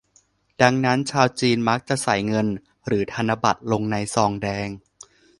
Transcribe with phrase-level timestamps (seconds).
[0.61, 2.47] ดังนั้น ชาวจีนมักจะใส่เงิน
[2.87, 4.67] หรือธนบัตรลงในซองแดง